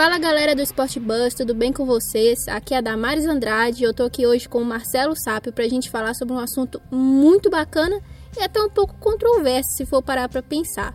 [0.00, 2.48] Fala galera do Sport Bus, tudo bem com vocês?
[2.48, 5.68] Aqui é a Damares Andrade e eu tô aqui hoje com o Marcelo Sápio pra
[5.68, 8.00] gente falar sobre um assunto muito bacana
[8.34, 10.94] e até um pouco controverso se for parar pra pensar.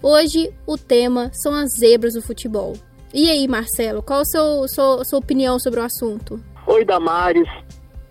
[0.00, 2.74] Hoje o tema são as zebras do futebol.
[3.12, 6.40] E aí, Marcelo, qual a sua, sua, sua opinião sobre o assunto?
[6.68, 7.48] Oi, Damares.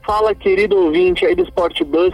[0.06, 2.14] Fala, querido ouvinte aí do Sport Bus.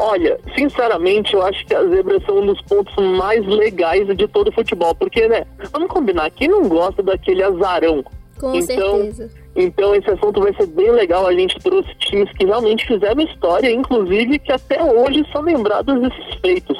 [0.00, 4.46] Olha, sinceramente, eu acho que as zebras são um dos pontos mais legais de todo
[4.46, 8.04] o futebol, porque, né, vamos combinar, quem não gosta daquele azarão?
[8.38, 9.28] Com então, certeza.
[9.56, 11.26] Então, esse assunto vai ser bem legal.
[11.26, 16.40] A gente trouxe times que realmente fizeram história, inclusive que até hoje são lembrados desses
[16.40, 16.78] feitos.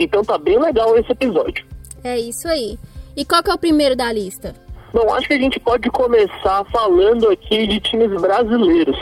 [0.00, 1.64] Então, tá bem legal esse episódio.
[2.02, 2.76] É isso aí.
[3.16, 4.56] E qual que é o primeiro da lista?
[4.92, 8.98] Bom, acho que a gente pode começar falando aqui de times brasileiros.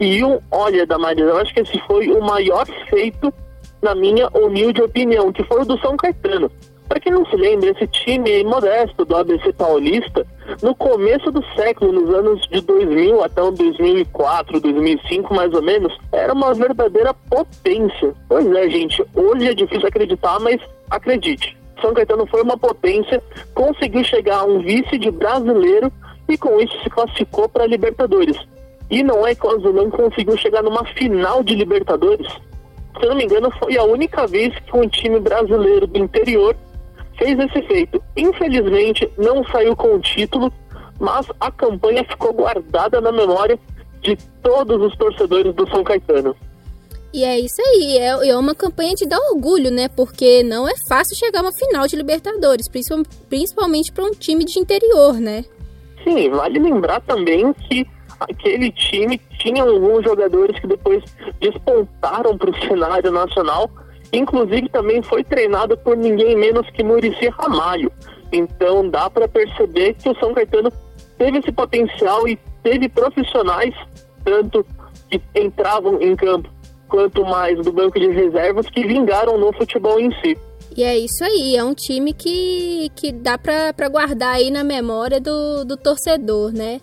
[0.00, 3.32] E um, olha, Damaris, eu acho que esse foi o maior feito,
[3.82, 6.50] na minha humilde opinião, que foi o do São Caetano.
[6.88, 10.24] Para quem não se lembra, esse time modesto do ABC Paulista,
[10.62, 16.32] no começo do século, nos anos de 2000 até 2004, 2005 mais ou menos, era
[16.32, 18.14] uma verdadeira potência.
[18.28, 21.56] Pois é, gente, hoje é difícil acreditar, mas acredite.
[21.80, 25.92] São Caetano foi uma potência, conseguiu chegar a um vice de brasileiro
[26.28, 28.36] e com isso se classificou para a Libertadores.
[28.90, 32.28] E não é que o Azulão conseguiu chegar numa final de Libertadores.
[32.28, 36.56] Se eu não me engano, foi a única vez que um time brasileiro do interior
[37.18, 38.02] fez esse feito.
[38.16, 40.52] Infelizmente, não saiu com o título,
[40.98, 43.58] mas a campanha ficou guardada na memória
[44.02, 46.36] de todos os torcedores do São Caetano.
[47.12, 49.88] E é isso aí, é, é uma campanha de dar orgulho, né?
[49.88, 52.68] Porque não é fácil chegar a uma final de Libertadores,
[53.28, 55.44] principalmente para um time de interior, né?
[56.04, 57.86] Sim, vale lembrar também que
[58.20, 61.02] aquele time tinha alguns jogadores que depois
[61.40, 63.70] despontaram para o cenário nacional,
[64.12, 67.90] inclusive também foi treinado por ninguém menos que Murici Ramalho.
[68.32, 70.72] Então dá para perceber que o São Caetano
[71.18, 73.74] teve esse potencial e teve profissionais,
[74.24, 74.66] tanto
[75.08, 76.48] que entravam em campo
[76.88, 80.36] quanto mais do banco de reservas, que vingaram no futebol em si.
[80.76, 85.20] E é isso aí, é um time que, que dá para guardar aí na memória
[85.20, 86.80] do, do torcedor, né?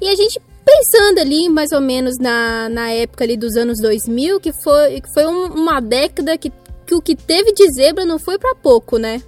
[0.00, 4.40] E a gente pensando ali mais ou menos na, na época ali dos anos 2000,
[4.40, 6.52] que foi, que foi um, uma década que,
[6.84, 9.22] que o que teve de zebra não foi para pouco, né?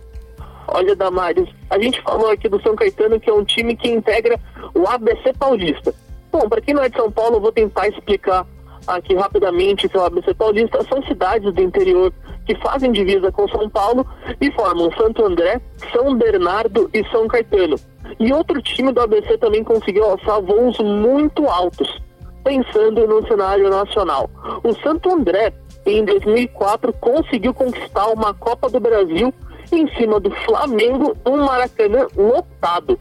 [0.66, 4.38] Olha, Damares, a gente falou aqui do São Caetano, que é um time que integra
[4.75, 5.94] o ABC Paulista.
[6.31, 8.47] Bom, para quem não é de São Paulo, eu vou tentar explicar
[8.87, 12.12] aqui rapidamente que o ABC Paulista são cidades do interior
[12.44, 14.06] que fazem divisa com São Paulo
[14.41, 15.60] e formam Santo André,
[15.93, 17.77] São Bernardo e São Caetano.
[18.19, 21.88] E outro time do ABC também conseguiu alçar voos muito altos,
[22.42, 24.30] pensando no cenário nacional.
[24.62, 25.52] O Santo André,
[25.86, 29.32] em 2004, conseguiu conquistar uma Copa do Brasil
[29.70, 32.98] em cima do Flamengo, um Maracanã lotado.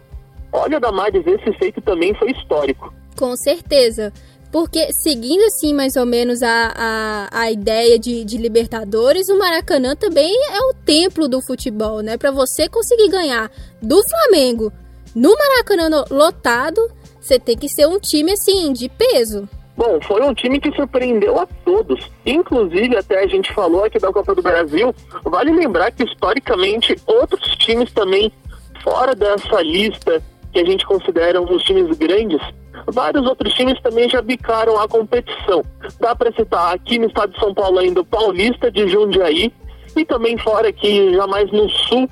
[0.52, 2.94] Olha, Damares, esse feito também foi histórico.
[3.18, 4.14] Com certeza.
[4.52, 9.96] Porque, seguindo assim mais ou menos a, a, a ideia de, de Libertadores, o Maracanã
[9.96, 12.18] também é o templo do futebol, né?
[12.18, 13.52] Para você conseguir ganhar
[13.82, 14.72] do Flamengo
[15.18, 16.80] no Maracanã lotado,
[17.20, 19.50] você tem que ser um time assim, de peso.
[19.76, 22.08] Bom, foi um time que surpreendeu a todos.
[22.24, 27.56] Inclusive, até a gente falou aqui da Copa do Brasil, vale lembrar que historicamente outros
[27.56, 28.32] times também,
[28.84, 30.22] fora dessa lista
[30.54, 32.42] que a gente considera os times grandes,
[32.86, 35.64] vários outros times também já bicaram a competição.
[36.00, 39.52] Dá para citar aqui no estado de São Paulo ainda o Paulista de Jundiaí
[39.96, 42.08] e também fora aqui, já mais no sul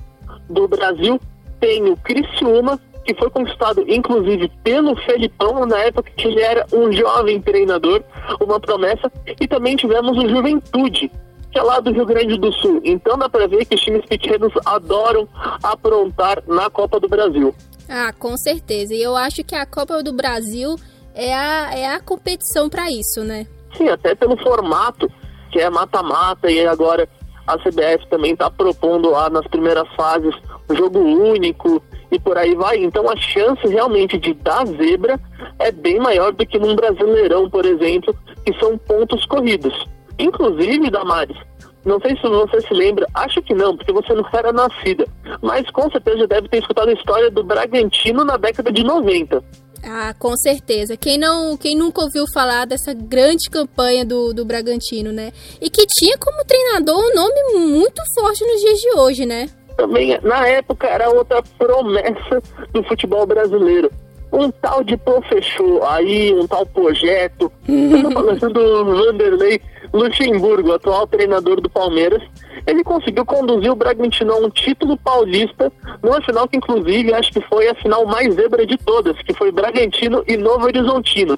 [0.50, 1.20] do Brasil,
[1.60, 6.92] tem o Criciúma, que foi conquistado inclusive pelo Felipão na época que ele era um
[6.92, 8.04] jovem treinador,
[8.42, 11.12] uma promessa, e também tivemos o Juventude,
[11.52, 12.82] que é lá do Rio Grande do Sul.
[12.84, 15.28] Então dá para ver que os times pequenos adoram
[15.62, 17.54] aprontar na Copa do Brasil.
[17.88, 18.96] Ah, com certeza.
[18.96, 20.76] E eu acho que a Copa do Brasil
[21.14, 23.46] é a, é a competição para isso, né?
[23.78, 25.10] Sim, até pelo formato,
[25.52, 27.08] que é mata-mata, e agora
[27.46, 30.34] a CBF também está propondo lá nas primeiras fases
[30.68, 31.82] um jogo único
[32.16, 32.78] e por aí vai.
[32.84, 35.20] Então a chance realmente de dar zebra
[35.60, 38.16] é bem maior do que num Brasileirão, por exemplo,
[38.46, 39.74] que são pontos corridos.
[40.18, 41.38] Inclusive, Damares,
[41.86, 45.06] não sei se você se lembra, acho que não, porque você não era nascida,
[45.42, 49.44] mas com certeza deve ter escutado a história do Bragantino na década de 90.
[49.84, 50.98] Ah, com certeza.
[50.98, 55.32] Quem não, quem nunca ouviu falar dessa grande campanha do, do Bragantino, né?
[55.62, 59.48] E que tinha como treinador um nome muito forte nos dias de hoje, né?
[59.78, 62.42] Também, na época, era outra promessa
[62.72, 63.92] do futebol brasileiro.
[64.32, 67.52] Um tal de professor aí, um tal projeto.
[68.14, 69.62] Falando do Vanderlei
[69.94, 72.22] Luxemburgo, atual treinador do Palmeiras,
[72.68, 75.72] ele conseguiu conduzir o Bragantino a um título paulista,
[76.04, 79.52] numa final que inclusive acho que foi a final mais zebra de todas, que foi
[79.52, 81.38] Bragantino e Novo Horizontino.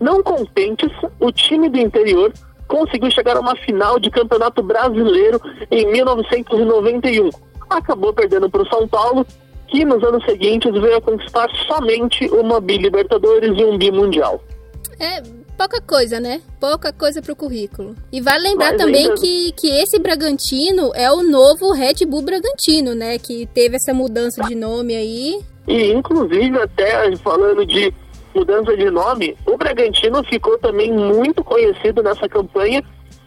[0.00, 2.32] Não contentes, o time do interior
[2.66, 5.40] conseguiu chegar a uma final de campeonato brasileiro
[5.70, 7.30] em 1991.
[7.78, 9.26] Acabou perdendo para o São Paulo,
[9.66, 14.40] que nos anos seguintes veio a conquistar somente uma Bi-Libertadores e um Bi-Mundial.
[14.98, 15.22] É
[15.56, 16.40] pouca coisa, né?
[16.60, 17.94] Pouca coisa para o currículo.
[18.12, 19.20] E vale lembrar Mas também ainda...
[19.20, 23.18] que, que esse Bragantino é o novo Red Bull Bragantino, né?
[23.18, 25.40] Que teve essa mudança de nome aí.
[25.66, 27.92] E inclusive até falando de
[28.34, 32.82] mudança de nome, o Bragantino ficou também muito conhecido nessa campanha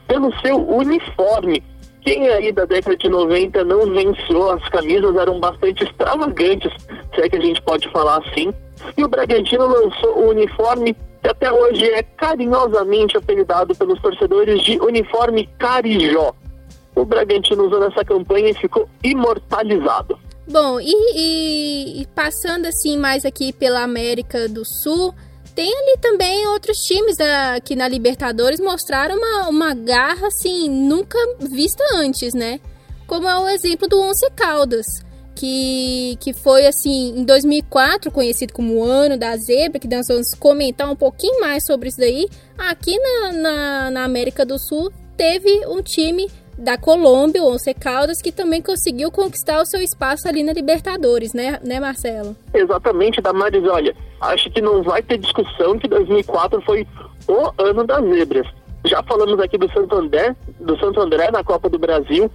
[0.07, 1.63] pelo seu uniforme.
[2.07, 6.71] Quem aí da década de 90 não venceu, as camisas eram bastante extravagantes,
[7.13, 8.53] se é que a gente pode falar assim.
[8.95, 14.79] E o Bragantino lançou o uniforme que até hoje é carinhosamente apelidado pelos torcedores de
[14.79, 16.33] uniforme Carijó.
[16.95, 20.17] O Bragantino usou nessa campanha e ficou imortalizado.
[20.47, 25.13] Bom, e, e, e, passando assim mais aqui pela América do Sul,
[25.57, 31.17] tem ali também outros times da, que na Libertadores mostraram uma, uma garra assim nunca
[31.39, 32.59] vista antes, né?
[33.07, 34.85] Como é o exemplo do Once Caldas,
[35.33, 40.35] que, que foi assim em 2004 conhecido como o ano da zebra, que nós vamos
[40.35, 42.27] comentar um pouquinho mais sobre isso daí.
[42.55, 48.21] Aqui na, na, na América do Sul teve um time da Colômbia, o Once Caldas,
[48.21, 52.35] que também conseguiu conquistar o seu espaço ali na Libertadores, né, né Marcelo?
[52.53, 53.63] Exatamente, Damaris.
[53.67, 56.87] Olha, acho que não vai ter discussão que 2004 foi
[57.27, 58.47] o ano das zebras.
[58.85, 62.31] Já falamos aqui do Santo André, do Santo André na Copa do Brasil.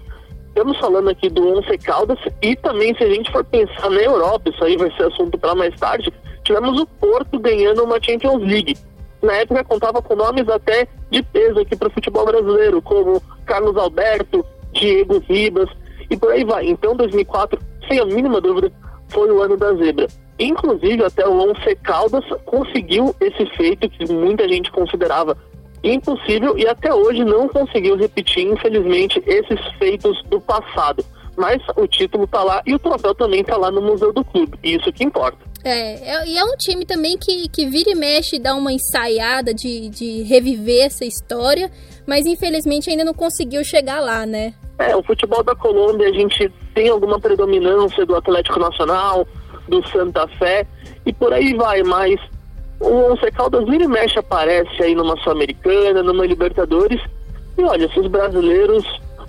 [0.48, 4.50] Estamos falando aqui do Once Caldas e também se a gente for pensar na Europa,
[4.50, 6.12] isso aí vai ser assunto para mais tarde,
[6.44, 8.76] tivemos o Porto ganhando uma Champions League
[9.22, 13.76] na época contava com nomes até de peso aqui para o futebol brasileiro, como Carlos
[13.76, 15.68] Alberto, Diego Ribas
[16.10, 16.66] e por aí vai.
[16.66, 17.58] Então 2004,
[17.88, 18.72] sem a mínima dúvida,
[19.08, 20.08] foi o ano da zebra.
[20.38, 25.36] Inclusive até o Once Caldas conseguiu esse feito que muita gente considerava
[25.84, 31.04] impossível e até hoje não conseguiu repetir, infelizmente, esses feitos do passado.
[31.36, 34.58] Mas o título está lá e o troféu também está lá no Museu do Clube,
[34.62, 35.38] e isso que importa.
[35.64, 39.54] É, é, e é um time também que, que vira e mexe dá uma ensaiada
[39.54, 41.70] de, de reviver essa história,
[42.06, 44.54] mas infelizmente ainda não conseguiu chegar lá, né?
[44.78, 49.26] É, o futebol da Colômbia a gente tem alguma predominância do Atlético Nacional,
[49.68, 50.66] do Santa Fé
[51.06, 52.20] e por aí vai, mas
[52.80, 57.00] o Once Caldas vira e mexe aparece aí numa Sul-Americana, numa Libertadores
[57.56, 58.84] e olha, se os brasileiros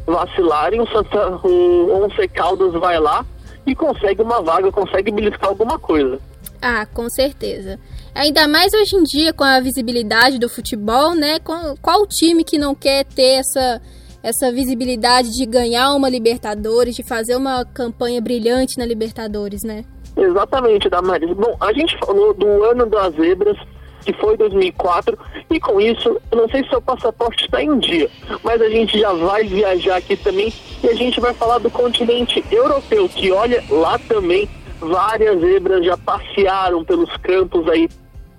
[0.08, 3.24] vacilarem, o, Santa, o Once Caldas vai lá
[3.66, 6.20] e consegue uma vaga, consegue beliscar alguma coisa.
[6.62, 7.80] Ah, com certeza.
[8.16, 11.40] Ainda mais hoje em dia com a visibilidade do futebol, né?
[11.82, 13.82] Qual time que não quer ter essa
[14.24, 19.84] essa visibilidade de ganhar uma Libertadores, de fazer uma campanha brilhante na Libertadores, né?
[20.16, 21.36] Exatamente, Damaris.
[21.36, 23.58] Bom, a gente falou do ano das zebras,
[24.04, 25.18] que foi 2004,
[25.50, 28.10] e com isso, eu não sei se seu passaporte está em dia,
[28.44, 30.54] mas a gente já vai viajar aqui também
[30.84, 35.98] e a gente vai falar do continente europeu, que olha, lá também várias zebras já
[35.98, 37.90] passearam pelos campos aí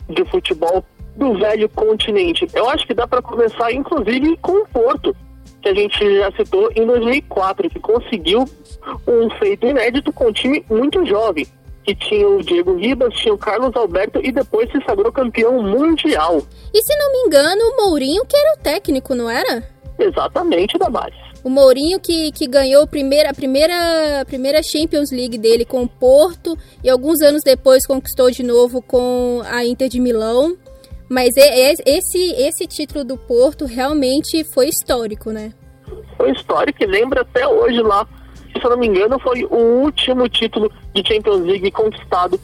[0.08, 0.84] de futebol
[1.16, 2.46] do velho continente.
[2.52, 5.16] Eu acho que dá para começar, inclusive, com o Porto,
[5.62, 8.44] que a gente já citou em 2004, que conseguiu
[9.06, 11.46] um feito inédito com um time muito jovem
[11.84, 16.42] que tinha o Diego Ribas, tinha o Carlos Alberto e depois se sagrou campeão mundial.
[16.72, 19.62] E se não me engano, o Mourinho que era o técnico, não era?
[19.98, 21.14] Exatamente, Damares.
[21.44, 25.82] O Mourinho que, que ganhou a primeira, a, primeira, a primeira Champions League dele com
[25.82, 30.56] o Porto e alguns anos depois conquistou de novo com a Inter de Milão.
[31.06, 35.52] Mas esse, esse título do Porto realmente foi histórico, né?
[36.16, 38.08] Foi histórico e lembra até hoje lá
[38.58, 42.38] se eu não me engano, foi o último título de Champions League conquistado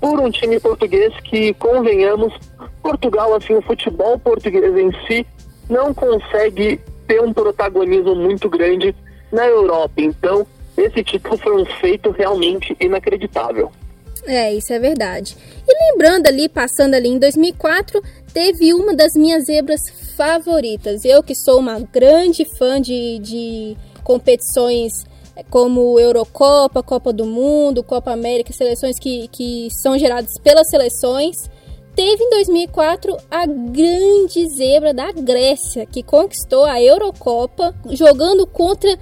[0.00, 2.32] por um time português que, convenhamos,
[2.82, 5.26] Portugal, assim, o futebol português em si,
[5.68, 8.94] não consegue ter um protagonismo muito grande
[9.32, 9.94] na Europa.
[9.98, 10.46] Então,
[10.76, 13.70] esse título foi um feito realmente inacreditável.
[14.26, 15.36] É, isso é verdade.
[15.66, 19.80] E lembrando ali, passando ali em 2004, teve uma das minhas zebras
[20.16, 21.04] favoritas.
[21.04, 24.92] Eu que sou uma grande fã de, de competições
[25.50, 31.50] como Eurocopa, Copa do Mundo, Copa América, seleções que, que são geradas pelas seleções.
[31.94, 38.98] Teve em 2004 a grande zebra da Grécia, que conquistou a Eurocopa jogando contra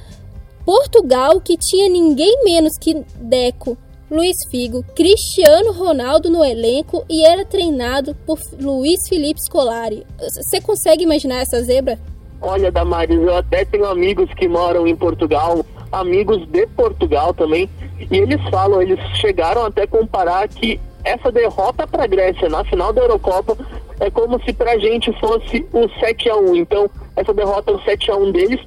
[0.64, 3.76] Portugal, que tinha ninguém menos que Deco,
[4.10, 10.06] Luiz Figo, Cristiano Ronaldo no elenco e era treinado por Luiz Felipe Scolari.
[10.18, 11.98] Você consegue imaginar essa zebra?
[12.40, 15.64] Olha, Damares, eu até tenho amigos que moram em Portugal,
[16.00, 22.04] amigos de Portugal também, e eles falam, eles chegaram até comparar que essa derrota para
[22.04, 23.56] a Grécia na final da Eurocopa
[24.00, 27.74] é como se para a gente fosse o 7 a 1 Então, essa derrota é
[27.74, 28.60] o 7 a 1 deles.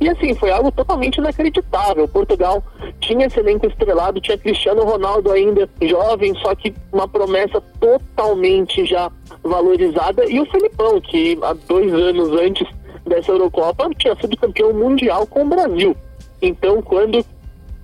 [0.00, 2.08] E assim, foi algo totalmente inacreditável.
[2.08, 2.60] Portugal
[3.00, 9.12] tinha esse elenco estrelado, tinha Cristiano Ronaldo ainda jovem, só que uma promessa totalmente já
[9.44, 10.24] valorizada.
[10.28, 12.66] E o Felipão, que há dois anos antes
[13.06, 15.96] dessa Eurocopa tinha sido campeão mundial com o Brasil.
[16.42, 17.24] Então, quando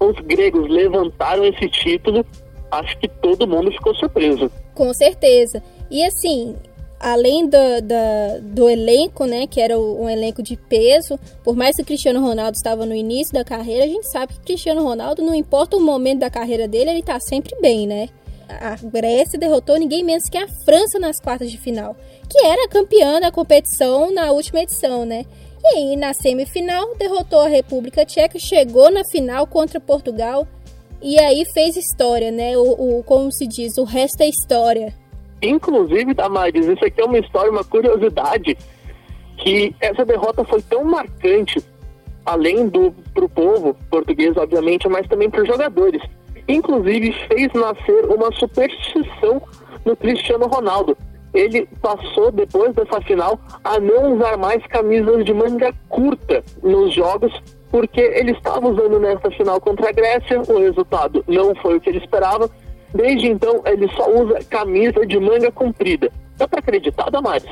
[0.01, 2.27] os gregos levantaram esse título,
[2.71, 4.51] acho que todo mundo ficou surpreso.
[4.75, 5.63] Com certeza.
[5.91, 6.57] E assim,
[7.01, 11.83] além do, do, do, elenco, né, que era um elenco de peso, por mais que
[11.83, 15.23] o Cristiano Ronaldo estava no início da carreira, a gente sabe que o Cristiano Ronaldo,
[15.23, 18.09] não importa o momento da carreira dele, ele está sempre bem, né?
[18.49, 21.95] A Grécia derrotou ninguém menos que a França nas quartas de final,
[22.29, 25.27] que era campeã da competição na última edição, né?
[25.77, 30.47] E na semifinal, derrotou a República Tcheca, chegou na final contra Portugal
[31.01, 32.57] e aí fez história, né?
[32.57, 34.93] O, o como se diz, o resto é história.
[35.41, 38.57] Inclusive, Damaris, isso aqui é uma história, uma curiosidade,
[39.37, 41.63] que essa derrota foi tão marcante,
[42.27, 46.03] além do pro povo português, obviamente, mas também para os jogadores.
[46.49, 49.41] Inclusive, fez nascer uma superstição
[49.85, 50.97] no Cristiano Ronaldo.
[51.39, 57.33] Ele passou, depois dessa final, a não usar mais camisas de manga curta nos jogos,
[57.71, 61.91] porque ele estava usando nessa final contra a Grécia, o resultado não foi o que
[61.91, 62.51] ele esperava,
[62.95, 66.11] Desde então, ele só usa camisa de manga comprida.
[66.37, 67.49] Dá pra acreditar, Damares?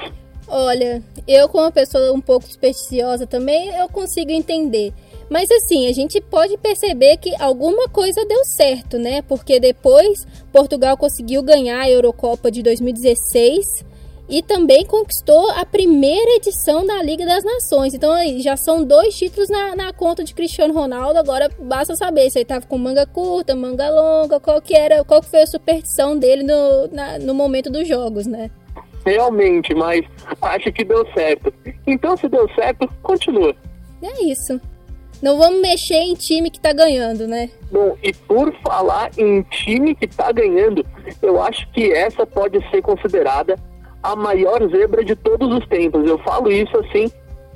[0.49, 4.93] Olha, eu como uma pessoa um pouco supersticiosa também, eu consigo entender.
[5.28, 9.23] Mas assim, a gente pode perceber que alguma coisa deu certo, né?
[9.23, 10.25] Porque depois
[10.56, 13.84] Portugal conseguiu ganhar a Eurocopa de 2016
[14.26, 17.92] e também conquistou a primeira edição da Liga das Nações.
[17.92, 21.18] Então já são dois títulos na, na conta de Cristiano Ronaldo.
[21.18, 25.20] Agora basta saber se ele estava com manga curta, manga longa, qual que era, qual
[25.20, 28.50] que foi a superstição dele no, na, no momento dos jogos, né?
[29.04, 30.06] Realmente, mas
[30.40, 31.52] acho que deu certo.
[31.86, 33.54] Então se deu certo, continua.
[34.02, 34.58] É isso.
[35.23, 37.50] Não vamos mexer em time que tá ganhando, né?
[37.70, 40.85] Bom, e por falar em time que tá ganhando,
[41.23, 43.56] eu acho que essa pode ser considerada
[44.02, 46.06] a maior zebra de todos os tempos.
[46.06, 47.11] Eu falo isso assim,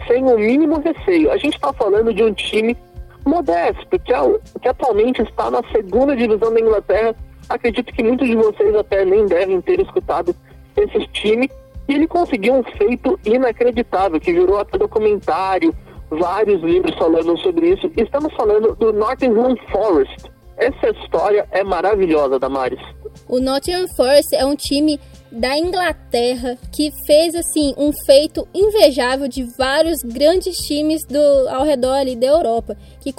[0.07, 1.31] sem o mínimo receio.
[1.31, 2.77] A gente está falando de um time
[3.25, 7.15] modesto, que, que atualmente está na segunda divisão da Inglaterra.
[7.49, 10.35] Acredito que muitos de vocês até nem devem ter escutado
[10.77, 11.51] esse time.
[11.89, 15.75] E ele conseguiu um feito inacreditável, que virou até documentário,
[16.11, 17.91] vários livros falando sobre isso.
[17.97, 20.31] Estamos falando do Nottingham Forest.
[20.57, 22.81] Essa história é maravilhosa, Damares.
[23.27, 25.01] O Nottingham Forest é um time
[25.33, 31.95] da Inglaterra que fez assim um feito invejável de vários grandes times do ao redor
[31.95, 33.13] ali da Europa, que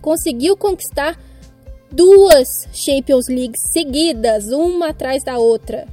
[0.00, 1.18] conseguiu conquistar
[1.90, 5.86] duas Champions League seguidas, uma atrás da outra.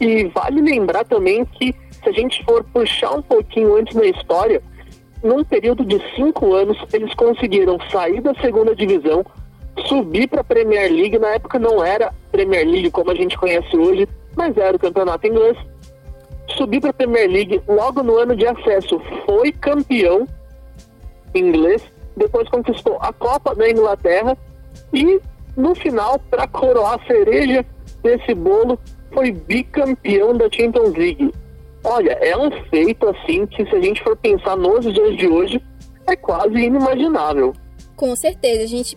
[0.00, 4.60] E vale lembrar também que se a gente for puxar um pouquinho antes na história,
[5.22, 9.24] num período de cinco anos eles conseguiram sair da segunda divisão,
[9.86, 11.18] subir para a Premier League.
[11.18, 15.26] Na época não era Premier League como a gente conhece hoje, mas era o campeonato
[15.26, 15.56] inglês.
[16.56, 20.26] Subiu para a Premier League logo no ano de acesso, foi campeão
[21.34, 21.82] inglês,
[22.16, 24.36] depois conquistou a Copa da Inglaterra
[24.92, 25.20] e
[25.56, 27.64] no final, para coroar a cereja
[28.02, 28.78] desse bolo,
[29.12, 31.32] foi bicampeão da Champions League.
[31.84, 35.62] Olha, é um feito assim que se a gente for pensar nos dias de hoje,
[36.06, 37.52] é quase inimaginável.
[37.96, 38.96] Com certeza, a gente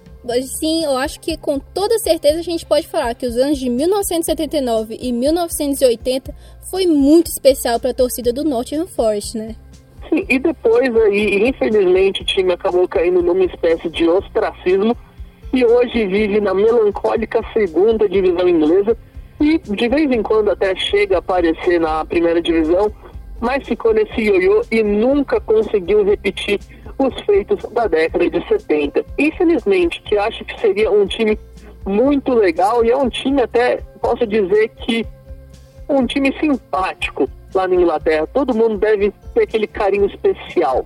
[0.59, 3.69] sim, eu acho que com toda certeza a gente pode falar que os anos de
[3.69, 6.33] 1979 e 1980
[6.71, 9.55] foi muito especial para a torcida do Nottingham Forest, né?
[10.09, 14.95] Sim, e depois aí, infelizmente, o time acabou caindo numa espécie de ostracismo
[15.53, 18.97] e hoje vive na melancólica segunda divisão inglesa
[19.39, 22.91] e de vez em quando até chega a aparecer na primeira divisão,
[23.39, 26.59] mas ficou nesse ioiô e nunca conseguiu repetir
[26.97, 29.05] os feitos da década de 70.
[29.17, 31.37] Infelizmente, que acho que seria um time
[31.85, 35.05] muito legal e é um time até, posso dizer que
[35.87, 38.27] um time simpático lá na Inglaterra.
[38.27, 40.85] Todo mundo deve ter aquele carinho especial.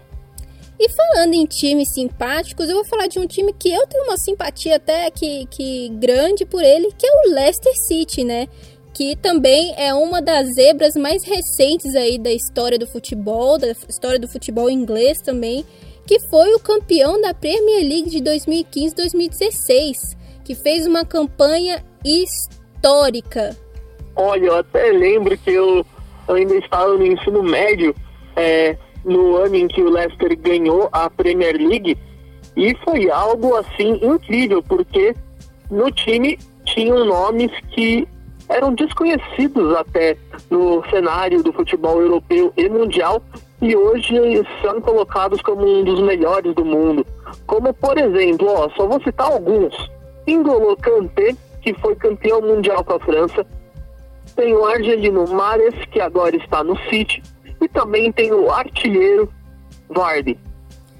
[0.79, 4.17] E falando em times simpáticos, eu vou falar de um time que eu tenho uma
[4.17, 8.47] simpatia até que, que grande por ele, que é o Leicester City, né?
[8.93, 14.19] Que também é uma das zebras mais recentes aí da história do futebol, da história
[14.19, 15.65] do futebol inglês também
[16.09, 23.55] que foi o campeão da Premier League de 2015-2016, que fez uma campanha histórica.
[24.15, 25.85] Olha, eu até lembro que eu,
[26.27, 27.95] eu ainda estava no ensino médio,
[28.35, 31.97] é, no ano em que o Leicester ganhou a Premier League
[32.55, 35.15] e foi algo assim incrível, porque
[35.69, 38.07] no time tinham nomes que
[38.49, 40.17] eram desconhecidos até
[40.49, 43.21] no cenário do futebol europeu e mundial
[43.61, 44.15] e hoje
[44.61, 47.05] são colocados como um dos melhores do mundo.
[47.45, 49.75] Como por exemplo, ó, só vou citar alguns.
[50.25, 53.45] Ingolo Kanté, que foi campeão mundial com a França,
[54.35, 57.21] tem o argelino Mares, que agora está no City,
[57.61, 59.31] e também tem o artilheiro
[59.89, 60.37] Vardy,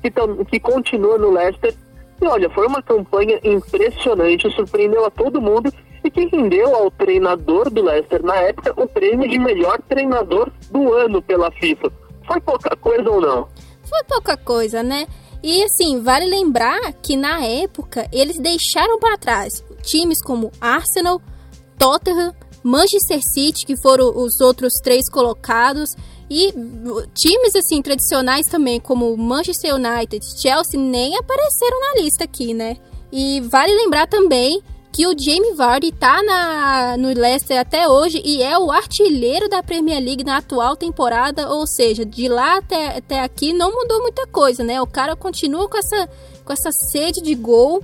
[0.02, 0.12] que,
[0.50, 1.74] que continua no Leicester.
[2.22, 5.72] E olha, foi uma campanha impressionante, surpreendeu a todo mundo
[6.04, 10.94] e que rendeu ao treinador do Leicester na época o prêmio de melhor treinador do
[10.94, 11.92] ano pela FIFA.
[12.26, 13.48] Foi pouca coisa ou não?
[13.84, 15.08] Foi pouca coisa, né?
[15.42, 21.22] E assim, vale lembrar que na época eles deixaram para trás times como Arsenal,
[21.78, 25.96] Tottenham, Manchester City, que foram os outros três colocados,
[26.30, 26.54] e
[27.14, 32.78] times assim tradicionais também, como Manchester United, Chelsea, nem apareceram na lista aqui, né?
[33.12, 38.42] E vale lembrar também que o Jamie Vardy tá na, no Leicester até hoje e
[38.44, 43.22] é o artilheiro da Premier League na atual temporada, ou seja, de lá até, até
[43.22, 44.82] aqui não mudou muita coisa, né?
[44.82, 46.10] O cara continua com essa,
[46.44, 47.84] com essa sede de gol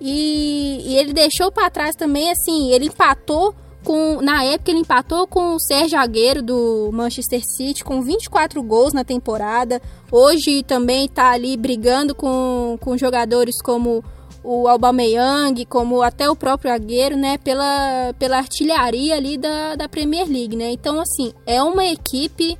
[0.00, 5.26] e, e ele deixou para trás também, assim, ele empatou com, na época ele empatou
[5.26, 9.80] com o Sérgio Agüero do Manchester City com 24 gols na temporada.
[10.10, 14.02] Hoje também está ali brigando com, com jogadores como
[14.42, 20.26] o Aubameyang, como até o próprio Agüero, né, pela, pela artilharia ali da, da Premier
[20.26, 20.70] League, né?
[20.70, 22.58] Então, assim, é uma equipe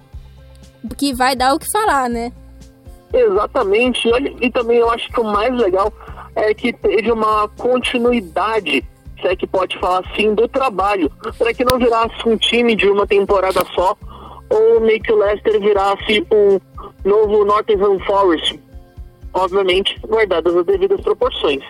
[0.97, 2.33] que vai dar o que falar, né?
[3.13, 4.09] Exatamente.
[4.41, 5.93] E também eu acho que o mais legal
[6.35, 8.85] é que teve uma continuidade,
[9.29, 13.07] se que pode falar assim, do trabalho, para que não virasse um time de uma
[13.07, 13.97] temporada só,
[14.51, 16.61] ou meio que o Leicester virasse um
[17.05, 18.61] novo Nottingham Forest,
[19.33, 21.63] obviamente guardadas as devidas proporções.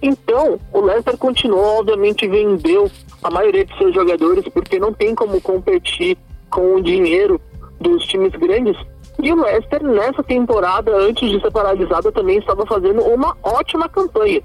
[0.00, 2.90] Então, o Leicester continuou, obviamente, vendeu
[3.22, 6.16] a maioria de seus jogadores, porque não tem como competir
[6.50, 7.40] com o dinheiro
[7.80, 8.76] dos times grandes.
[9.20, 14.40] E o Leicester, nessa temporada, antes de ser paralisada, também estava fazendo uma ótima campanha.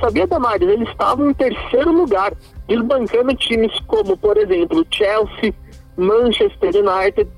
[0.00, 0.68] Sabia, Damares?
[0.68, 2.32] Eles estavam em terceiro lugar,
[2.66, 5.54] desbancando times como, por exemplo, Chelsea,
[5.96, 7.28] Manchester United,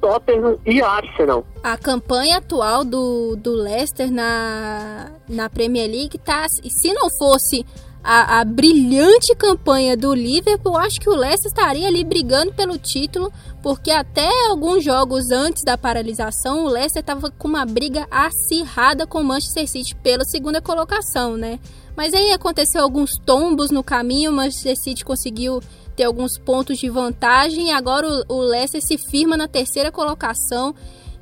[0.00, 1.44] Tottenham e Arsenal.
[1.62, 6.46] A campanha atual do, do Leicester na, na Premier League tá.
[6.48, 7.64] Se não fosse
[8.02, 13.30] a, a, brilhante campanha do Liverpool, acho que o Leicester estaria ali brigando pelo título,
[13.62, 19.20] porque até alguns jogos antes da paralisação, o Leicester estava com uma briga acirrada com
[19.20, 21.60] o Manchester City pela segunda colocação, né?
[21.94, 25.60] Mas aí aconteceu alguns tombos no caminho, o Manchester City conseguiu
[25.94, 30.74] ter alguns pontos de vantagem e agora o, o Leicester se firma na terceira colocação.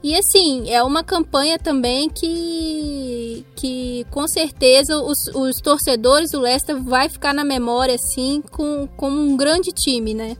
[0.08, 6.82] E assim, é uma campanha também que, que com certeza os, os torcedores do Leicester
[6.82, 10.34] vai ficar na memória assim com, com um grande time, né?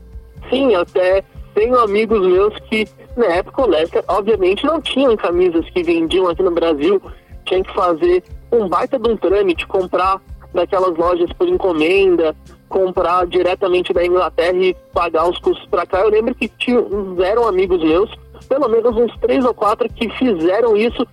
[0.48, 1.22] Sim, até
[1.54, 6.42] tenho amigos meus que na época o Leicester obviamente não tinham camisas que vendiam aqui
[6.42, 7.02] no Brasil,
[7.44, 10.18] tinha que fazer um baita de um trâmite, comprar
[10.54, 12.35] daquelas lojas por encomenda,
[12.68, 16.00] comprar diretamente da Inglaterra e pagar os custos para cá.
[16.00, 18.11] Eu lembro que tiveram amigos meus,
[18.48, 21.06] pelo menos uns três ou quatro, que fizeram isso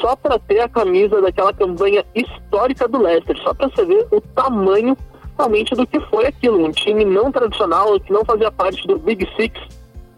[0.00, 4.20] só para ter a camisa daquela campanha histórica do Leicester, só para você ver o
[4.20, 4.96] tamanho
[5.36, 6.64] realmente do que foi aquilo.
[6.64, 9.58] Um time não tradicional, que não fazia parte do Big Six,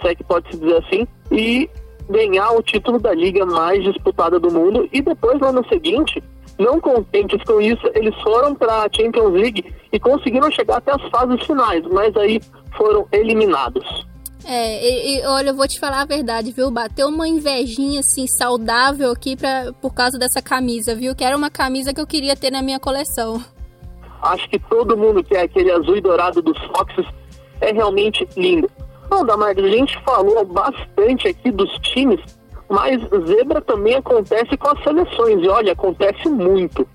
[0.01, 1.69] se é que pode se dizer assim, e
[2.09, 4.89] ganhar o título da liga mais disputada do mundo.
[4.93, 6.23] E depois, no ano seguinte,
[6.59, 11.03] não contentes com isso, eles foram para a Champions League e conseguiram chegar até as
[11.11, 12.41] fases finais, mas aí
[12.77, 14.10] foram eliminados.
[14.45, 16.71] É, e, e, olha, eu vou te falar a verdade, viu?
[16.71, 21.15] Bateu uma invejinha assim saudável aqui pra, por causa dessa camisa, viu?
[21.15, 23.43] Que era uma camisa que eu queria ter na minha coleção.
[24.23, 27.07] Acho que todo mundo quer aquele azul e dourado dos Foxes.
[27.61, 28.71] É realmente lindo.
[29.09, 32.21] Bom, Damares, a gente falou bastante aqui dos times
[32.71, 36.87] mas zebra também acontece com as seleções, e olha, acontece muito.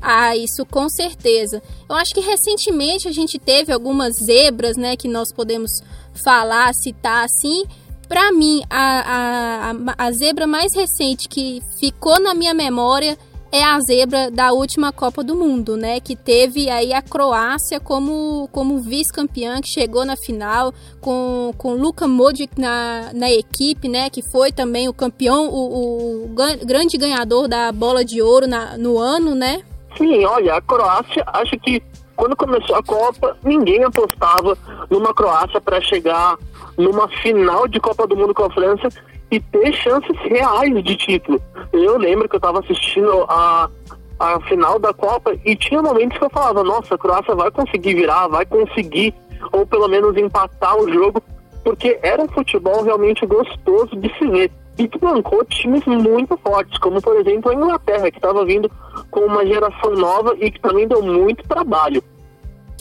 [0.00, 1.62] Ah, isso com certeza.
[1.86, 5.82] Eu acho que recentemente a gente teve algumas zebras, né, que nós podemos
[6.14, 7.64] falar, citar assim.
[8.08, 13.16] Para mim, a, a, a zebra mais recente que ficou na minha memória
[13.52, 15.98] é a zebra da última Copa do Mundo, né?
[16.00, 22.06] Que teve aí a Croácia como, como vice-campeã, que chegou na final com, com Luka
[22.06, 24.08] Modric na, na equipe, né?
[24.08, 26.28] Que foi também o campeão, o, o
[26.64, 29.62] grande ganhador da bola de ouro na, no ano, né?
[29.98, 31.82] Sim, olha, a Croácia, acho que
[32.20, 34.54] quando começou a Copa, ninguém apostava
[34.90, 36.36] numa Croácia para chegar
[36.76, 38.90] numa final de Copa do Mundo com a França
[39.30, 41.40] e ter chances reais de título.
[41.72, 43.70] Eu lembro que eu estava assistindo a,
[44.18, 47.94] a final da Copa e tinha momentos que eu falava, nossa, a Croácia vai conseguir
[47.94, 49.14] virar, vai conseguir,
[49.50, 51.22] ou pelo menos empatar o jogo,
[51.64, 54.52] porque era um futebol realmente gostoso de se ver.
[54.76, 58.70] E que bancou times muito fortes, como por exemplo a Inglaterra, que estava vindo
[59.10, 62.02] com uma geração nova e que também deu muito trabalho.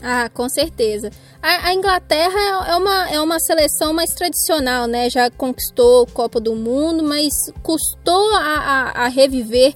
[0.01, 1.09] Ah, com certeza.
[1.41, 5.09] A, a, Inglaterra é uma, é uma seleção mais tradicional, né?
[5.09, 9.73] Já conquistou Copa do Mundo, mas custou a, a, a reviver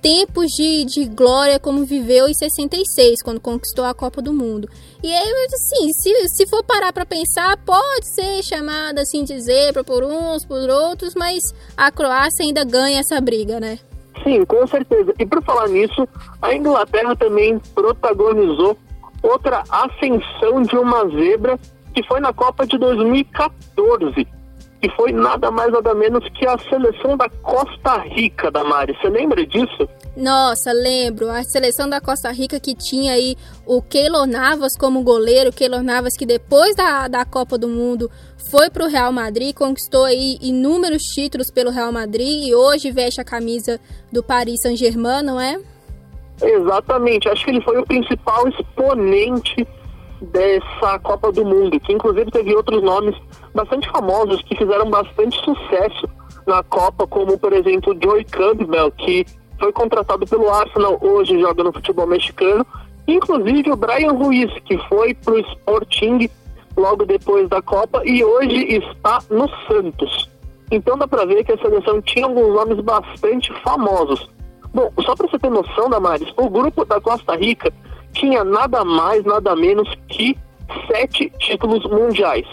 [0.00, 4.68] tempos de, de glória como viveu em 66, quando conquistou a Copa do Mundo.
[5.02, 9.82] E aí, assim, se, se for parar para pensar, pode ser chamada assim de zebra
[9.82, 11.42] por uns, por outros, mas
[11.76, 13.78] a Croácia ainda ganha essa briga, né?
[14.22, 15.14] Sim, com certeza.
[15.18, 16.08] E por falar nisso,
[16.40, 18.76] a Inglaterra também protagonizou
[19.22, 21.58] outra ascensão de uma zebra
[21.94, 24.26] que foi na Copa de 2014,
[24.84, 28.94] que foi nada mais nada menos que a seleção da Costa Rica, da Mari.
[29.00, 29.88] Você lembra disso?
[30.14, 31.30] Nossa, lembro.
[31.30, 35.50] A seleção da Costa Rica que tinha aí o Keylor Navas como goleiro.
[35.50, 38.10] Keylor Navas que depois da, da Copa do Mundo
[38.50, 43.22] foi para o Real Madrid, conquistou aí inúmeros títulos pelo Real Madrid e hoje veste
[43.22, 43.80] a camisa
[44.12, 45.58] do Paris Saint-Germain, não é?
[46.42, 49.66] Exatamente, acho que ele foi o principal exponente
[50.20, 53.16] dessa Copa do Mundo, que inclusive teve outros nomes
[53.54, 56.08] bastante famosos que fizeram bastante sucesso
[56.46, 59.24] na Copa, como por exemplo Joey Campbell, que
[59.58, 62.66] foi contratado pelo Arsenal, hoje joga no futebol mexicano,
[63.06, 66.28] inclusive o Brian Ruiz, que foi para o Sporting
[66.76, 70.28] logo depois da Copa e hoje está no Santos.
[70.70, 74.28] Então dá para ver que a seleção tinha alguns nomes bastante famosos.
[74.72, 77.72] Bom, só para você ter noção, Damares, o grupo da Costa Rica
[78.12, 80.36] tinha nada mais, nada menos que
[80.90, 82.46] sete títulos mundiais.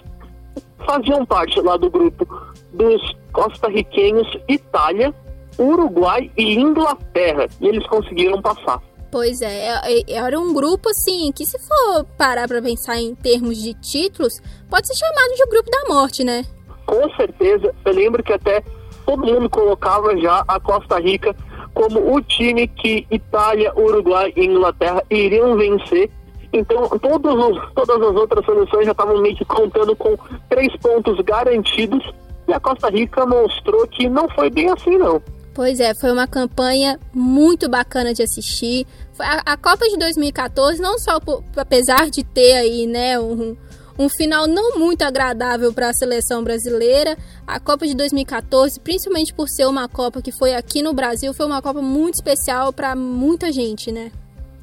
[0.85, 2.27] Faziam parte lá do grupo
[2.73, 5.13] dos costarriquenhos Itália,
[5.57, 7.47] Uruguai e Inglaterra.
[7.59, 8.81] E eles conseguiram passar.
[9.11, 13.13] Pois é, é, é, era um grupo assim que se for parar para pensar em
[13.13, 16.45] termos de títulos, pode ser chamado de grupo da morte, né?
[16.85, 17.75] Com certeza.
[17.83, 18.63] Eu lembro que até
[19.05, 21.35] todo mundo colocava já a Costa Rica
[21.73, 26.09] como o time que Itália, Uruguai e Inglaterra iriam vencer.
[26.53, 30.17] Então, os, todas as outras seleções já estavam meio que contando com
[30.49, 32.03] três pontos garantidos.
[32.47, 35.21] E a Costa Rica mostrou que não foi bem assim, não.
[35.53, 38.85] Pois é, foi uma campanha muito bacana de assistir.
[39.19, 43.55] A, a Copa de 2014, não só por, apesar de ter aí, né, um,
[43.99, 47.17] um final não muito agradável para a seleção brasileira.
[47.45, 51.45] A Copa de 2014, principalmente por ser uma Copa que foi aqui no Brasil, foi
[51.45, 54.11] uma Copa muito especial para muita gente, né?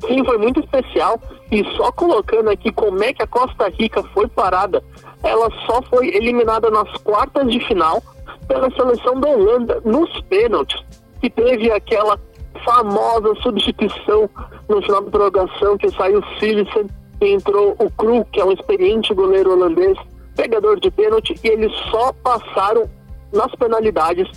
[0.00, 1.20] Sim, foi muito especial.
[1.50, 4.82] E só colocando aqui como é que a Costa Rica foi parada,
[5.22, 8.02] ela só foi eliminada nas quartas de final
[8.46, 10.82] pela seleção da Holanda nos pênaltis,
[11.20, 12.18] que teve aquela
[12.64, 14.28] famosa substituição
[14.68, 16.88] no final da prorrogação que saiu Silesen
[17.20, 19.98] entrou o Kru, que é um experiente goleiro holandês,
[20.36, 22.88] pegador de pênalti, e eles só passaram
[23.32, 24.28] nas penalidades.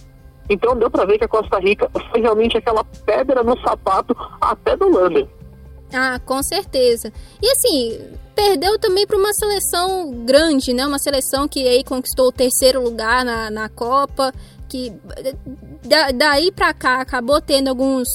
[0.49, 4.75] Então deu para ver que a Costa Rica foi realmente aquela pedra no sapato até
[4.75, 5.27] do Holanda.
[5.93, 7.11] Ah, com certeza.
[7.41, 7.99] E assim,
[8.35, 10.85] perdeu também para uma seleção grande, né?
[10.85, 14.31] Uma seleção que aí conquistou o terceiro lugar na, na Copa,
[14.69, 14.93] que
[15.85, 18.07] da, daí para cá acabou tendo alguns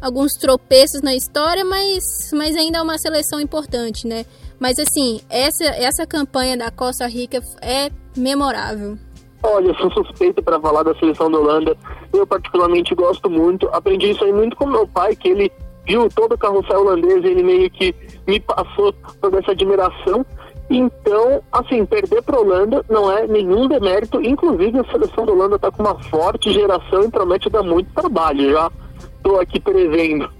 [0.00, 4.26] alguns tropeços na história, mas, mas ainda é uma seleção importante, né?
[4.58, 8.98] Mas assim, essa, essa campanha da Costa Rica é memorável.
[9.44, 11.76] Olha, eu sou suspeito para falar da seleção da Holanda.
[12.12, 13.68] Eu particularmente gosto muito.
[13.68, 15.52] Aprendi isso aí muito com meu pai, que ele
[15.86, 17.94] viu todo o carrossel holandês, ele meio que
[18.26, 20.24] me passou toda essa admiração.
[20.70, 24.22] Então, assim, perder para a Holanda não é nenhum demérito.
[24.22, 28.50] Inclusive, a seleção da Holanda está com uma forte geração e promete dar muito trabalho
[28.50, 28.70] já
[29.16, 30.30] estou aqui prevendo.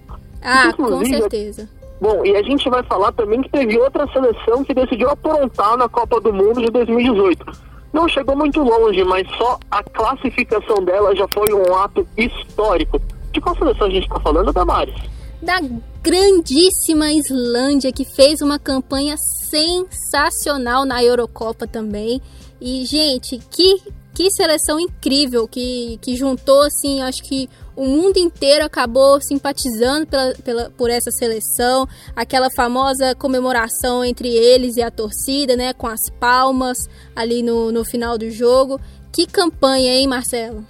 [0.42, 1.68] Ah, Inclusive, com certeza.
[2.00, 5.88] Bom, e a gente vai falar também que teve outra seleção que decidiu aprontar na
[5.88, 7.44] Copa do Mundo de 2018.
[7.92, 13.00] Não chegou muito longe, mas só a classificação dela já foi um ato histórico.
[13.30, 14.94] De qual seleção a gente está falando, Damares?
[15.42, 15.60] Da
[16.02, 22.22] grandíssima Islândia, que fez uma campanha sensacional na Eurocopa também.
[22.60, 23.82] E, gente, que,
[24.14, 30.34] que seleção incrível que, que juntou, assim, acho que o mundo inteiro acabou simpatizando pela,
[30.44, 36.08] pela, por essa seleção, aquela famosa comemoração entre eles e a torcida, né, com as
[36.20, 38.80] palmas ali no, no final do jogo.
[39.12, 40.64] Que campanha, hein, Marcelo?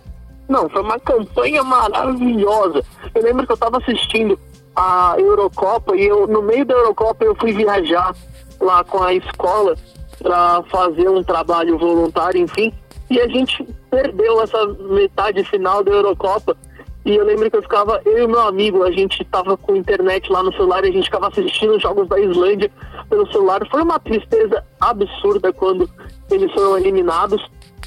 [0.49, 2.83] Não, foi uma campanha maravilhosa.
[3.15, 4.39] Eu lembro que eu estava assistindo
[4.75, 8.15] a Eurocopa e eu, no meio da Eurocopa eu fui viajar
[8.61, 9.75] lá com a escola
[10.19, 12.73] para fazer um trabalho voluntário, enfim.
[13.11, 16.57] e a gente perdeu essa metade final da Eurocopa.
[17.05, 20.31] E eu lembro que eu ficava, eu e meu amigo, a gente tava com internet
[20.31, 22.71] lá no celular a gente ficava assistindo os jogos da Islândia
[23.11, 23.61] pelo celular.
[23.69, 25.91] Foi uma tristeza absurda quando
[26.31, 27.43] eles foram eliminados.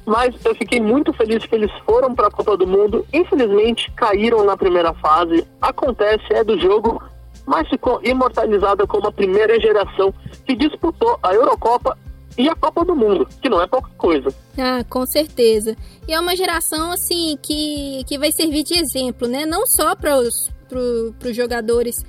[0.05, 3.05] Mas eu fiquei muito feliz que eles foram para a Copa do Mundo.
[3.11, 5.47] Infelizmente, caíram na primeira fase.
[5.59, 7.01] Acontece, é do jogo,
[7.45, 10.13] mas ficou imortalizada como a primeira geração
[10.45, 11.97] que disputou a Eurocopa
[12.37, 14.33] e a Copa do Mundo, que não é pouca coisa.
[14.57, 15.75] Ah, com certeza.
[16.07, 19.45] E é uma geração assim que, que vai servir de exemplo, né?
[19.45, 22.03] Não só para os pro, jogadores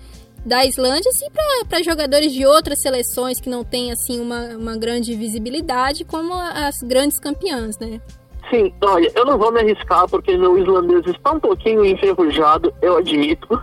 [0.46, 1.26] da Islândia, sim
[1.68, 6.80] para jogadores de outras seleções que não têm assim uma, uma grande visibilidade, como as
[6.82, 8.00] grandes campeãs, né?
[8.48, 12.96] Sim, olha, eu não vou me arriscar porque meu islandês está um pouquinho enferrujado, eu
[12.96, 13.60] admito,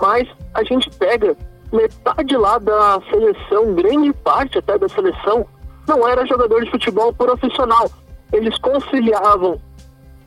[0.00, 1.36] mas a gente pega
[1.72, 5.46] metade lá da seleção, grande parte até da seleção,
[5.86, 7.88] não era jogador de futebol profissional.
[8.32, 9.60] Eles conciliavam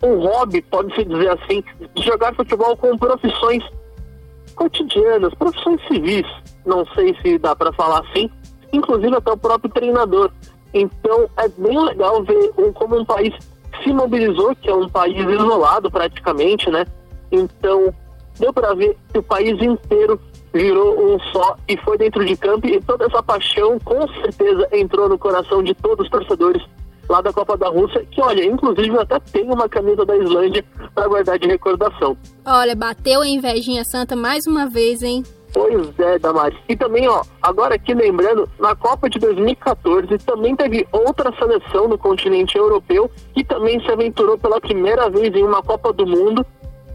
[0.02, 1.64] um hobby, pode-se dizer assim,
[1.96, 3.64] de jogar futebol com profissões
[4.58, 6.26] cotidianas, profissões civis.
[6.66, 8.30] Não sei se dá para falar assim,
[8.74, 10.32] inclusive até o próprio treinador.
[10.74, 13.34] Então é bem legal ver como um país
[13.84, 16.86] se mobilizou, que é um país isolado praticamente, né?
[17.32, 17.94] Então
[18.38, 20.20] deu para ver que o país inteiro
[20.54, 25.08] virou um só e foi dentro de campo e toda essa paixão com certeza entrou
[25.08, 26.64] no coração de todos os torcedores
[27.10, 30.64] lá da Copa da Rússia, que olha, inclusive eu até tenho uma camisa da Islândia
[30.98, 32.18] para guardar de recordação.
[32.44, 35.22] Olha, bateu a invejinha santa mais uma vez, hein?
[35.54, 36.58] Pois é, Damares.
[36.68, 42.00] E também, ó, agora aqui lembrando, na Copa de 2014 também teve outra seleção no
[42.00, 46.44] continente europeu que também se aventurou pela primeira vez em uma Copa do Mundo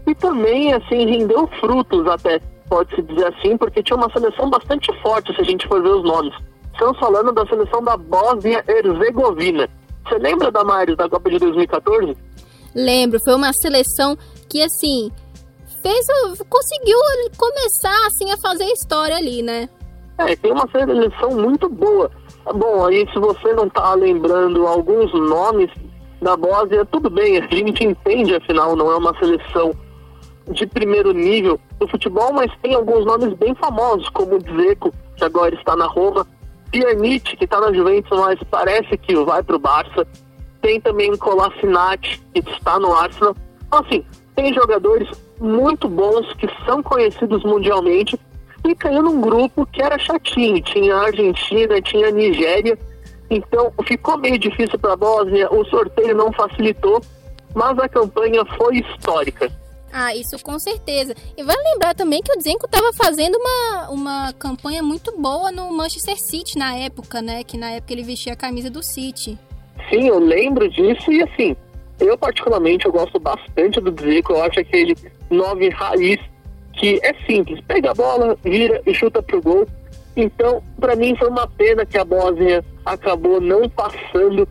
[0.05, 5.33] e também, assim, rendeu frutos até pode-se dizer assim, porque tinha uma seleção bastante forte,
[5.33, 6.33] se a gente for ver os nomes.
[6.73, 9.69] Estamos falando da seleção da Bósnia-Herzegovina.
[10.05, 12.17] Você lembra da Maris da Copa de 2014?
[12.75, 14.17] Lembro, foi uma seleção
[14.49, 15.11] que, assim,
[15.81, 16.05] fez,
[16.49, 16.97] conseguiu
[17.37, 19.69] começar, assim, a fazer história ali, né?
[20.17, 22.09] É, tem uma seleção muito boa.
[22.55, 25.69] Bom, aí se você não tá lembrando alguns nomes
[26.21, 29.73] da Bósnia, tudo bem, a gente entende, afinal, não é uma seleção
[30.51, 35.55] de primeiro nível do futebol, mas tem alguns nomes bem famosos, como Dzeko, que agora
[35.55, 36.27] está na Roma,
[36.71, 40.07] Pjanic, que está na Juventus, mas parece que vai para o Barça,
[40.63, 43.35] tem também o Kolasinac, que está no Arsenal.
[43.67, 48.17] Então, assim, tem jogadores muito bons que são conhecidos mundialmente
[48.65, 52.79] e caiu num grupo que era chatinho, tinha Argentina, tinha Nigéria,
[53.29, 57.01] então ficou meio difícil para a Bósnia, o sorteio não facilitou,
[57.53, 59.51] mas a campanha foi histórica.
[59.91, 61.13] Ah, isso com certeza.
[61.37, 65.71] E vale lembrar também que o Zenko estava fazendo uma, uma campanha muito boa no
[65.71, 67.43] Manchester City na época, né?
[67.43, 69.37] Que na época ele vestia a camisa do City.
[69.89, 71.55] Sim, eu lembro disso e assim,
[71.99, 74.33] eu particularmente eu gosto bastante do Zenko.
[74.33, 74.95] Eu acho aquele
[75.29, 76.19] nove raiz
[76.73, 79.67] que é simples, pega a bola, vira e chuta pro gol.
[80.15, 84.47] Então, para mim foi uma pena que a Bósnia acabou não passando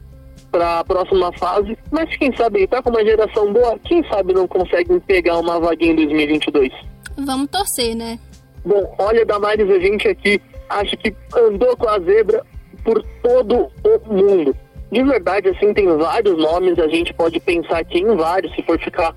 [0.51, 4.47] para a próxima fase, mas quem sabe tá com uma geração boa, quem sabe não
[4.47, 6.73] conseguem pegar uma vaguinha em 2022.
[7.17, 8.19] Vamos torcer, né?
[8.65, 12.45] Bom, olha, Damares, a gente aqui acha que andou com a zebra
[12.85, 14.55] por todo o mundo.
[14.93, 18.79] De verdade, assim, tem vários nomes, a gente pode pensar aqui em vários, se for
[18.79, 19.17] ficar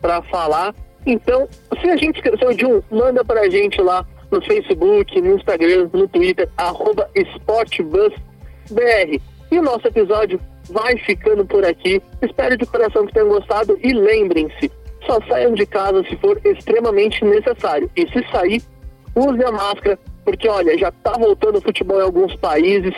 [0.00, 0.74] para falar.
[1.06, 1.48] Então,
[1.80, 6.08] se a gente esqueceu de um, manda pra gente lá no Facebook, no Instagram, no
[6.08, 7.08] Twitter, arroba.
[7.14, 7.22] E
[9.58, 12.02] o nosso episódio vai ficando por aqui.
[12.20, 14.72] Espero de coração que tenham gostado e lembrem-se,
[15.06, 17.88] só saiam de casa se for extremamente necessário.
[17.94, 18.60] E se sair,
[19.14, 22.92] use a máscara, porque olha, já está voltando o futebol em alguns países,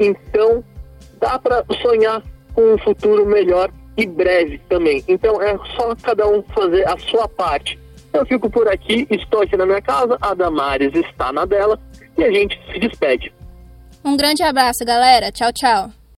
[0.00, 0.64] então
[1.20, 2.22] dá para sonhar
[2.54, 5.04] com um futuro melhor e breve também.
[5.06, 7.78] Então é só cada um fazer a sua parte.
[8.12, 11.78] Eu fico por aqui, estou aqui na minha casa, a Damares está na dela
[12.18, 13.32] e a gente se despede.
[14.04, 15.30] Um grande abraço, galera.
[15.30, 15.99] Tchau, tchau.